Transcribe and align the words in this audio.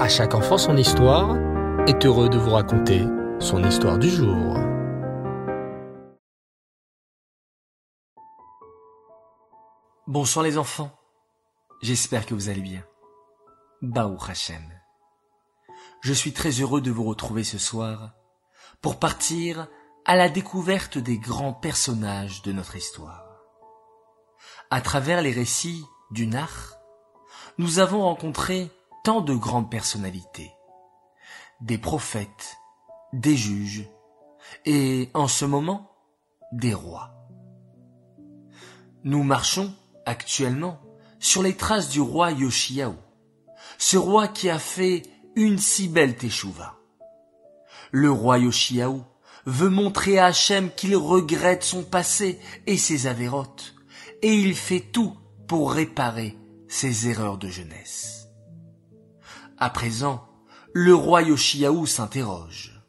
À 0.00 0.08
chaque 0.08 0.34
enfant 0.34 0.56
son 0.56 0.78
histoire 0.78 1.36
est 1.86 2.06
heureux 2.06 2.30
de 2.30 2.38
vous 2.38 2.52
raconter 2.52 3.04
son 3.38 3.62
histoire 3.62 3.98
du 3.98 4.08
jour. 4.08 4.56
Bonsoir 10.06 10.42
les 10.42 10.56
enfants, 10.56 10.90
j'espère 11.82 12.24
que 12.24 12.32
vous 12.32 12.48
allez 12.48 12.62
bien. 12.62 12.82
Baou 13.82 14.16
Hashem. 14.26 14.62
Je 16.00 16.14
suis 16.14 16.32
très 16.32 16.62
heureux 16.62 16.80
de 16.80 16.90
vous 16.90 17.04
retrouver 17.04 17.44
ce 17.44 17.58
soir 17.58 18.14
pour 18.80 18.98
partir 18.98 19.68
à 20.06 20.16
la 20.16 20.30
découverte 20.30 20.96
des 20.96 21.18
grands 21.18 21.52
personnages 21.52 22.40
de 22.40 22.52
notre 22.52 22.76
histoire. 22.76 23.42
À 24.70 24.80
travers 24.80 25.20
les 25.20 25.32
récits 25.32 25.84
du 26.10 26.26
Nar, 26.26 26.78
nous 27.58 27.80
avons 27.80 28.00
rencontré 28.00 28.70
tant 29.02 29.20
de 29.20 29.34
grandes 29.34 29.70
personnalités, 29.70 30.52
des 31.60 31.78
prophètes, 31.78 32.58
des 33.12 33.36
juges, 33.36 33.88
et 34.66 35.10
en 35.14 35.28
ce 35.28 35.44
moment, 35.44 35.90
des 36.52 36.74
rois. 36.74 37.10
Nous 39.04 39.22
marchons 39.22 39.72
actuellement 40.06 40.80
sur 41.18 41.42
les 41.42 41.56
traces 41.56 41.88
du 41.88 42.00
roi 42.00 42.32
Yoshiao, 42.32 42.94
ce 43.78 43.96
roi 43.96 44.28
qui 44.28 44.50
a 44.50 44.58
fait 44.58 45.02
une 45.36 45.58
si 45.58 45.88
belle 45.88 46.16
teshuva. 46.16 46.76
Le 47.92 48.10
roi 48.10 48.38
Yoshiao 48.38 49.04
veut 49.46 49.70
montrer 49.70 50.18
à 50.18 50.26
Hachem 50.26 50.70
qu'il 50.70 50.96
regrette 50.96 51.62
son 51.62 51.82
passé 51.82 52.38
et 52.66 52.76
ses 52.76 53.06
avérotes, 53.06 53.74
et 54.22 54.34
il 54.34 54.54
fait 54.54 54.80
tout 54.80 55.16
pour 55.48 55.72
réparer 55.72 56.36
ses 56.68 57.08
erreurs 57.08 57.38
de 57.38 57.48
jeunesse. 57.48 58.29
À 59.62 59.68
présent, 59.68 60.26
le 60.72 60.94
roi 60.94 61.20
Yoshiaou 61.20 61.84
s'interroge. 61.84 62.80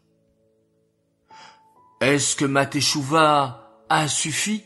Est-ce 2.00 2.38
que 2.38 2.46
ma 2.46 2.66
teshuva 2.66 3.84
a 3.90 4.08
suffi 4.08 4.64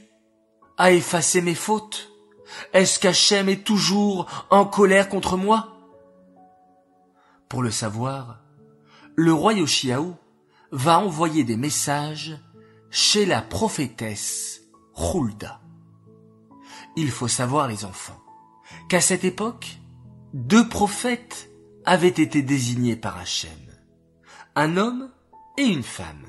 à 0.77 0.91
effacer 0.91 1.41
mes 1.41 1.55
fautes? 1.55 2.11
Est-ce 2.73 2.99
qu'Hachem 2.99 3.49
est 3.49 3.63
toujours 3.63 4.27
en 4.51 4.65
colère 4.65 5.09
contre 5.09 5.35
moi? 5.35 5.79
Pour 7.49 7.63
le 7.63 7.71
savoir, 7.71 8.39
le 9.15 9.33
roi 9.33 9.53
Yoshiaou 9.53 10.15
va 10.71 10.99
envoyer 10.99 11.43
des 11.43 11.57
messages 11.57 12.37
chez 12.91 13.25
la 13.25 13.41
prophétesse 13.41 14.61
Hulda. 14.95 15.59
Il 16.95 17.09
faut 17.09 17.27
savoir, 17.27 17.67
les 17.67 17.83
enfants, 17.83 18.21
qu'à 18.89 19.01
cette 19.01 19.23
époque, 19.23 19.79
deux 20.33 20.69
prophètes 20.69 21.49
avaient 21.85 22.07
été 22.07 22.41
désignés 22.41 22.95
par 22.95 23.17
Hachem. 23.17 23.51
Un 24.55 24.77
homme 24.77 25.11
et 25.57 25.63
une 25.63 25.83
femme. 25.83 26.25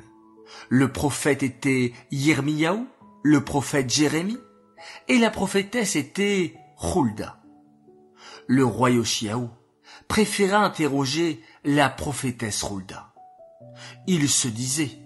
Le 0.69 0.93
prophète 0.93 1.43
était 1.43 1.93
Yirmiyahu, 2.11 2.87
le 3.23 3.45
prophète 3.45 3.91
Jérémie, 3.91 4.39
et 5.09 5.19
la 5.19 5.31
prophétesse 5.31 5.97
était 5.97 6.55
Hulda. 6.81 7.41
Le 8.47 8.65
roi 8.65 8.91
Yoshiaou 8.91 9.51
préféra 10.09 10.59
interroger 10.59 11.43
la 11.65 11.89
prophétesse 11.89 12.63
Hulda. 12.63 13.13
Il 14.07 14.29
se 14.29 14.49
disait, 14.49 14.99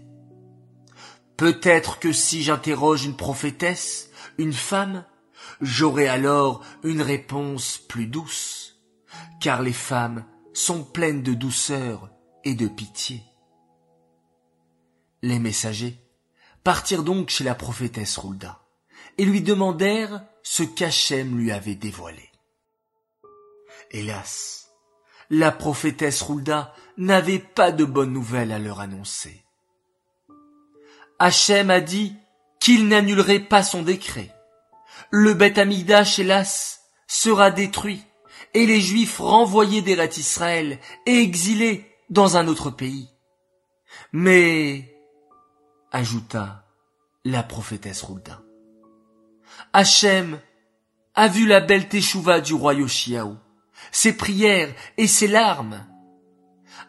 Peut-être 1.37 1.99
que 1.99 2.13
si 2.13 2.43
j'interroge 2.43 3.07
une 3.07 3.17
prophétesse, 3.17 4.11
une 4.37 4.53
femme, 4.53 5.05
j'aurai 5.63 6.07
alors 6.07 6.63
une 6.85 7.01
réponse 7.01 7.79
plus 7.79 8.07
douce, 8.07 8.79
car 9.41 9.63
les 9.63 9.73
femmes 9.73 10.25
sont 10.53 10.85
pleines 10.85 11.23
de 11.23 11.35
douceur 11.35 12.11
et 12.45 12.55
de 12.55 12.69
pitié. 12.69 13.23
Les 15.23 15.39
messagers 15.39 15.99
partirent 16.65 17.03
donc 17.03 17.31
chez 17.31 17.45
la 17.45 17.55
prophétesse 17.55 18.19
Hulda 18.19 18.61
et 19.19 19.25
lui 19.25 19.43
demandèrent 19.43 20.25
ce 20.43 20.63
qu'Hachem 20.63 21.39
lui 21.39 21.53
avait 21.53 21.75
dévoilé. 21.75 22.31
Hélas, 23.91 24.71
la 25.31 25.53
prophétesse 25.53 26.23
Hulda 26.29 26.75
n'avait 26.97 27.39
pas 27.39 27.73
de 27.73 27.85
bonnes 27.85 28.13
nouvelles 28.13 28.53
à 28.53 28.59
leur 28.59 28.81
annoncer. 28.81 29.45
Hachem 31.19 31.71
a 31.71 31.81
dit 31.81 32.17
qu'il 32.61 32.89
n'annulerait 32.89 33.41
pas 33.41 33.63
son 33.63 33.83
décret. 33.83 34.35
Le 35.11 35.35
Beth 35.35 35.59
Amigdash, 35.59 36.19
hélas, 36.19 36.83
sera 37.07 37.51
détruit 37.51 38.05
et 38.55 38.67
les 38.67 38.81
Juifs 38.81 39.19
renvoyés 39.19 39.83
d'Eretz 39.83 40.19
Israël 40.19 40.79
et 41.07 41.21
exilés 41.21 41.87
dans 42.09 42.37
un 42.37 42.49
autre 42.49 42.71
pays. 42.71 43.09
Mais, 44.13 44.95
ajouta 45.93 46.65
la 47.25 47.43
prophétesse 47.43 48.05
Hulda, 48.09 48.43
Hachem 49.73 50.41
a 51.15 51.29
vu 51.29 51.47
la 51.47 51.61
belle 51.61 51.89
teshuva 51.89 52.41
du 52.41 52.55
roi 52.55 52.75
Yoshiaou, 52.75 53.37
ses 53.93 54.17
prières 54.17 54.75
et 54.97 55.07
ses 55.07 55.29
larmes. 55.29 55.87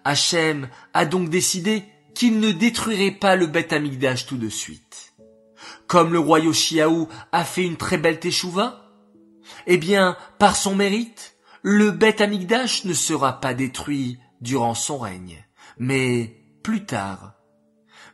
Hachem 0.03 0.69
a 0.93 1.05
donc 1.05 1.29
décidé 1.29 1.83
qu'il 2.15 2.39
ne 2.39 2.51
détruirait 2.51 3.11
pas 3.11 3.35
le 3.35 3.47
Beth 3.47 3.73
Amigdash 3.73 4.25
tout 4.25 4.37
de 4.37 4.49
suite. 4.49 5.13
Comme 5.87 6.13
le 6.13 6.19
roi 6.19 6.39
Yoshiaou 6.39 7.07
a 7.31 7.43
fait 7.43 7.65
une 7.65 7.77
très 7.77 7.97
belle 7.97 8.19
teshuva, 8.19 8.81
eh 9.67 9.77
bien, 9.77 10.17
par 10.39 10.55
son 10.55 10.75
mérite, 10.75 11.35
le 11.63 11.91
Beth 11.91 12.21
Amigdash 12.21 12.85
ne 12.85 12.93
sera 12.93 13.39
pas 13.39 13.53
détruit 13.53 14.19
durant 14.41 14.73
son 14.73 14.97
règne, 14.97 15.45
mais 15.77 16.43
plus 16.63 16.85
tard, 16.85 17.35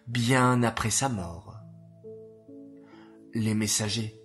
bien 0.07 0.63
après 0.63 0.89
sa 0.89 1.07
mort. 1.07 1.55
Les 3.33 3.53
messagers 3.53 4.19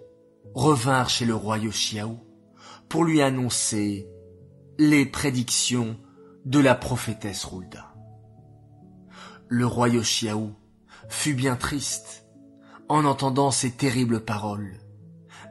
revinrent 0.55 1.11
chez 1.11 1.25
le 1.25 1.35
roi 1.35 1.59
Yoshiaou 1.59 2.19
pour 2.89 3.05
lui 3.05 3.23
annoncer 3.23 4.09
les 4.79 5.07
prédictions 5.07 5.99
de 6.45 6.59
la 6.59 6.75
prophétesse 6.75 7.45
Hulda. 7.45 7.95
Le 9.49 9.67
roi 9.67 9.89
Yoshiaou 9.89 10.55
fut 11.09 11.35
bien 11.35 11.57
triste 11.57 12.27
en 12.89 13.05
entendant 13.05 13.53
ces 13.53 13.71
terribles 13.71 14.25
paroles, 14.25 14.79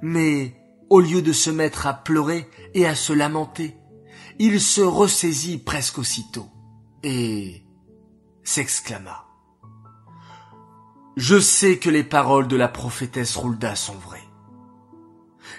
mais 0.02 0.61
au 0.91 1.00
lieu 1.00 1.22
de 1.22 1.31
se 1.31 1.50
mettre 1.50 1.88
à 1.88 1.94
pleurer 1.94 2.50
et 2.74 2.85
à 2.85 2.96
se 2.96 3.13
lamenter, 3.13 3.78
il 4.40 4.59
se 4.59 4.81
ressaisit 4.81 5.57
presque 5.57 6.00
aussitôt 6.00 6.50
et 7.02 7.63
s'exclama. 8.44 9.25
Je 11.16 11.40
sais 11.40 11.78
que 11.78 11.90
les 11.90 12.03
paroles 12.03 12.50
de 12.50 12.57
la 12.57 12.68
prophétesse 12.68 13.38
Hulda 13.38 13.78
sont 13.78 13.96
vraies. 13.96 14.28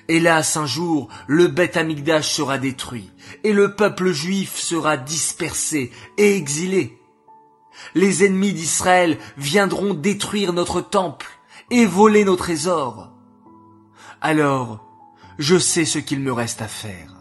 Hélas, 0.09 0.59
un 0.59 0.67
jour, 0.67 1.09
le 1.27 1.47
Beth 1.47 1.79
Amigdash 1.79 2.31
sera 2.31 2.59
détruit, 2.59 3.11
et 3.43 3.55
le 3.55 3.75
peuple 3.75 4.13
juif 4.13 4.59
sera 4.59 4.99
dispersé 4.99 5.93
et 6.19 6.37
exilé. 6.37 7.01
Les 7.95 8.23
ennemis 8.23 8.53
d'Israël 8.53 9.19
viendront 9.39 9.95
détruire 9.95 10.53
notre 10.53 10.83
temple 10.83 11.31
et 11.71 11.87
voler 11.87 12.27
nos 12.27 12.37
trésors. 12.37 13.13
Alors, 14.21 14.92
je 15.39 15.59
sais 15.59 15.85
ce 15.85 15.99
qu'il 15.99 16.21
me 16.21 16.33
reste 16.33 16.63
à 16.63 16.69
faire. 16.69 17.17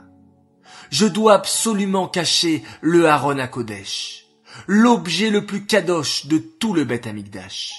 Je 0.89 1.05
dois 1.05 1.35
absolument 1.35 2.07
cacher 2.07 2.63
le 2.81 3.07
Haron 3.07 3.39
à 3.39 3.47
Kodesh, 3.47 4.25
l'objet 4.67 5.29
le 5.29 5.45
plus 5.45 5.65
kadosh 5.65 6.25
de 6.27 6.37
tout 6.37 6.73
le 6.73 6.83
Beth 6.83 7.07
Amigdash, 7.07 7.73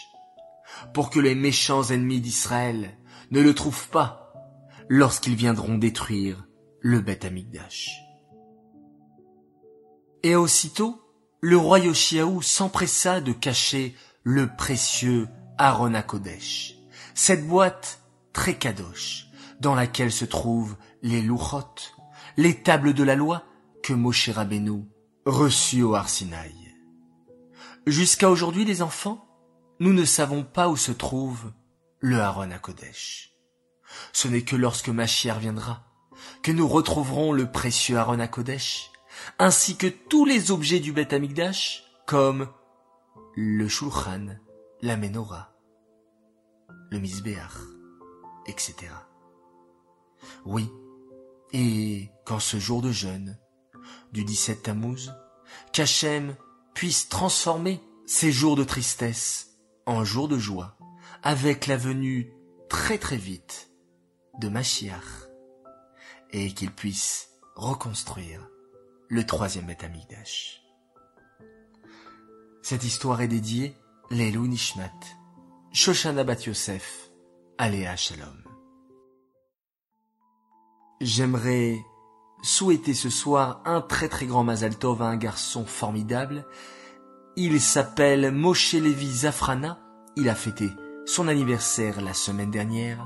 pour 0.94 1.10
que 1.10 1.20
les 1.20 1.34
méchants 1.34 1.84
ennemis 1.84 2.20
d'Israël 2.20 2.96
ne 3.30 3.40
le 3.40 3.54
trouvent 3.54 3.88
pas 3.88 4.32
lorsqu'ils 4.88 5.36
viendront 5.36 5.76
détruire 5.76 6.46
le 6.80 7.00
Beth 7.00 7.24
Amigdash. 7.24 7.90
Et 10.22 10.34
aussitôt, 10.34 11.02
le 11.40 11.56
roi 11.56 11.80
Yoshiaou 11.80 12.40
s'empressa 12.42 13.20
de 13.20 13.32
cacher 13.32 13.94
le 14.22 14.48
précieux 14.56 15.28
Aaron 15.58 15.94
à 15.94 16.02
Kodesh, 16.02 16.76
cette 17.14 17.46
boîte 17.46 18.00
très 18.32 18.54
kadosh, 18.54 19.26
dans 19.62 19.74
laquelle 19.76 20.10
se 20.10 20.24
trouvent 20.24 20.76
les 21.02 21.22
louchot, 21.22 21.92
les 22.36 22.62
tables 22.62 22.94
de 22.94 23.04
la 23.04 23.14
loi 23.14 23.44
que 23.84 23.92
Moshe 23.92 24.28
Rabbeinu 24.28 24.82
reçut 25.24 25.84
au 25.84 25.94
Arsinaï. 25.94 26.52
Jusqu'à 27.86 28.28
aujourd'hui, 28.28 28.64
les 28.64 28.82
enfants, 28.82 29.24
nous 29.78 29.92
ne 29.92 30.04
savons 30.04 30.42
pas 30.42 30.68
où 30.68 30.76
se 30.76 30.90
trouve 30.90 31.52
le 32.00 32.20
Aaron 32.20 32.50
à 32.50 32.58
Kodesh. 32.58 33.36
Ce 34.12 34.26
n'est 34.26 34.42
que 34.42 34.56
lorsque 34.56 34.88
Machiar 34.88 35.38
viendra 35.38 35.84
que 36.42 36.50
nous 36.50 36.66
retrouverons 36.66 37.32
le 37.32 37.50
précieux 37.50 37.98
Aaron 37.98 38.18
à 38.18 38.26
Kodesh, 38.26 38.90
ainsi 39.38 39.76
que 39.76 39.86
tous 39.86 40.24
les 40.24 40.50
objets 40.50 40.80
du 40.80 40.92
Beth 40.92 41.12
Amigdash, 41.12 41.84
comme 42.06 42.48
le 43.36 43.68
Shulchan, 43.68 44.38
la 44.80 44.96
Menorah, 44.96 45.52
le 46.90 46.98
Misbéach, 46.98 47.58
etc. 48.46 48.88
Oui, 50.44 50.70
et 51.52 52.10
quand 52.24 52.40
ce 52.40 52.58
jour 52.58 52.82
de 52.82 52.90
jeûne, 52.90 53.38
du 54.12 54.24
17 54.24 54.62
Tammuz, 54.62 55.12
qu'Hachem 55.72 56.36
puisse 56.74 57.08
transformer 57.08 57.82
ces 58.06 58.32
jours 58.32 58.56
de 58.56 58.64
tristesse 58.64 59.58
en 59.86 60.04
jours 60.04 60.28
de 60.28 60.38
joie, 60.38 60.76
avec 61.22 61.66
la 61.66 61.76
venue 61.76 62.32
très 62.68 62.98
très 62.98 63.16
vite 63.16 63.70
de 64.38 64.48
Mashiach, 64.48 65.28
et 66.30 66.52
qu'il 66.52 66.70
puisse 66.70 67.30
reconstruire 67.54 68.48
le 69.08 69.24
troisième 69.26 69.66
Beth 69.66 69.84
Cette 72.62 72.84
histoire 72.84 73.20
est 73.20 73.28
dédiée 73.28 73.76
Lelou 74.10 74.46
Nishmat, 74.46 74.90
Shoshana 75.72 76.24
Bat 76.24 76.46
Yosef, 76.46 77.10
Aléa 77.58 77.96
Shalom. 77.96 78.51
J'aimerais 81.04 81.84
souhaiter 82.42 82.94
ce 82.94 83.10
soir 83.10 83.60
un 83.64 83.80
très 83.80 84.08
très 84.08 84.26
grand 84.26 84.44
Mazal 84.44 84.78
Tov 84.78 85.02
à 85.02 85.06
un 85.06 85.16
garçon 85.16 85.66
formidable. 85.66 86.46
Il 87.34 87.60
s'appelle 87.60 88.30
Moshe 88.30 88.74
Levi 88.74 89.10
Zafrana. 89.10 89.80
Il 90.14 90.28
a 90.28 90.36
fêté 90.36 90.70
son 91.04 91.26
anniversaire 91.26 92.00
la 92.00 92.14
semaine 92.14 92.52
dernière. 92.52 93.04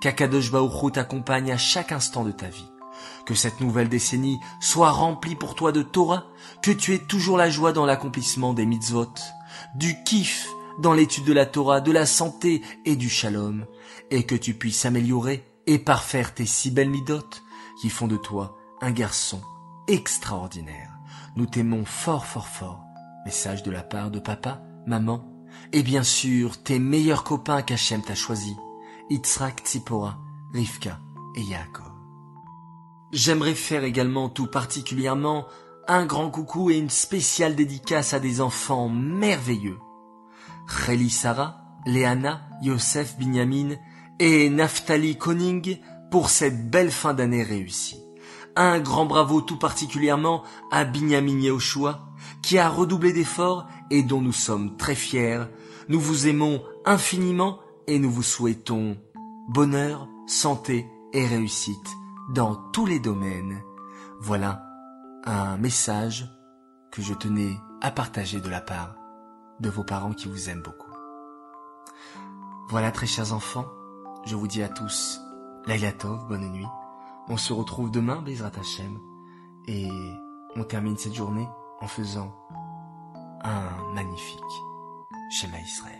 Qu'Akadosh 0.00 0.50
Baruch 0.50 0.92
t'accompagne 0.92 1.52
à 1.52 1.56
chaque 1.56 1.92
instant 1.92 2.24
de 2.24 2.32
ta 2.32 2.48
vie. 2.48 2.68
Que 3.26 3.36
cette 3.36 3.60
nouvelle 3.60 3.88
décennie 3.88 4.40
soit 4.60 4.90
remplie 4.90 5.36
pour 5.36 5.54
toi 5.54 5.70
de 5.70 5.82
Torah, 5.82 6.26
que 6.62 6.72
tu 6.72 6.94
aies 6.94 7.06
toujours 7.06 7.36
la 7.36 7.48
joie 7.48 7.70
dans 7.70 7.86
l'accomplissement 7.86 8.54
des 8.54 8.66
mitzvot, 8.66 9.14
du 9.76 10.02
kiff 10.02 10.48
dans 10.80 10.94
l'étude 10.94 11.26
de 11.26 11.32
la 11.32 11.46
Torah, 11.46 11.80
de 11.80 11.92
la 11.92 12.06
santé 12.06 12.60
et 12.84 12.96
du 12.96 13.08
shalom, 13.08 13.66
et 14.10 14.24
que 14.24 14.34
tu 14.34 14.54
puisses 14.54 14.84
améliorer 14.84 15.49
et 15.66 15.78
parfaire 15.78 16.34
tes 16.34 16.46
si 16.46 16.70
belles 16.70 16.90
midotes 16.90 17.42
qui 17.80 17.90
font 17.90 18.06
de 18.06 18.16
toi 18.16 18.56
un 18.80 18.90
garçon 18.90 19.40
extraordinaire. 19.88 20.98
Nous 21.36 21.46
t'aimons 21.46 21.84
fort 21.84 22.26
fort 22.26 22.48
fort. 22.48 22.84
Message 23.24 23.62
de 23.62 23.70
la 23.70 23.82
part 23.82 24.10
de 24.10 24.18
papa, 24.18 24.62
maman, 24.86 25.24
et 25.72 25.82
bien 25.82 26.02
sûr 26.02 26.62
tes 26.62 26.78
meilleurs 26.78 27.24
copains 27.24 27.62
qu'Hachem 27.62 28.02
t'a 28.02 28.14
choisis, 28.14 28.56
Yitzhak, 29.10 29.60
Tzipora, 29.64 30.18
Rivka 30.52 30.98
et 31.36 31.42
Yaakov. 31.42 31.90
J'aimerais 33.12 33.54
faire 33.54 33.84
également 33.84 34.28
tout 34.28 34.46
particulièrement 34.46 35.46
un 35.88 36.06
grand 36.06 36.30
coucou 36.30 36.70
et 36.70 36.78
une 36.78 36.90
spéciale 36.90 37.56
dédicace 37.56 38.14
à 38.14 38.20
des 38.20 38.40
enfants 38.40 38.88
merveilleux. 38.88 39.78
Réli 40.66 41.10
Sarah, 41.10 41.60
Léana, 41.86 42.42
Yosef 42.62 43.18
Binyamin 43.18 43.76
et 44.20 44.50
Naftali 44.50 45.16
Koning 45.16 45.78
pour 46.10 46.28
cette 46.28 46.70
belle 46.70 46.90
fin 46.90 47.14
d'année 47.14 47.42
réussie. 47.42 47.98
Un 48.54 48.78
grand 48.78 49.06
bravo 49.06 49.40
tout 49.40 49.58
particulièrement 49.58 50.44
à 50.70 50.84
Binyamin 50.84 51.40
Yehoshua, 51.40 52.06
qui 52.42 52.58
a 52.58 52.68
redoublé 52.68 53.12
d'efforts 53.14 53.66
et 53.90 54.02
dont 54.02 54.20
nous 54.20 54.32
sommes 54.32 54.76
très 54.76 54.94
fiers. 54.94 55.44
Nous 55.88 55.98
vous 55.98 56.28
aimons 56.28 56.62
infiniment 56.84 57.60
et 57.86 57.98
nous 57.98 58.10
vous 58.10 58.22
souhaitons 58.22 58.98
bonheur, 59.48 60.06
santé 60.26 60.86
et 61.14 61.26
réussite 61.26 61.90
dans 62.34 62.54
tous 62.54 62.84
les 62.84 63.00
domaines. 63.00 63.62
Voilà 64.20 64.62
un 65.24 65.56
message 65.56 66.26
que 66.92 67.00
je 67.00 67.14
tenais 67.14 67.56
à 67.80 67.90
partager 67.90 68.40
de 68.40 68.50
la 68.50 68.60
part 68.60 68.96
de 69.60 69.70
vos 69.70 69.84
parents 69.84 70.12
qui 70.12 70.28
vous 70.28 70.50
aiment 70.50 70.62
beaucoup. 70.62 70.90
Voilà 72.68 72.92
très 72.92 73.06
chers 73.06 73.32
enfants, 73.32 73.66
je 74.24 74.36
vous 74.36 74.46
dis 74.46 74.62
à 74.62 74.68
tous 74.68 75.20
Lailatov, 75.66 76.26
bonne 76.26 76.50
nuit. 76.50 76.66
On 77.28 77.36
se 77.36 77.52
retrouve 77.52 77.90
demain, 77.90 78.22
Bezrat 78.22 78.52
Hashem, 78.58 78.98
et 79.66 79.88
on 80.56 80.64
termine 80.64 80.96
cette 80.96 81.14
journée 81.14 81.48
en 81.80 81.86
faisant 81.86 82.34
un 83.42 83.92
magnifique 83.94 84.40
schéma 85.30 85.58
Israël. 85.60 85.99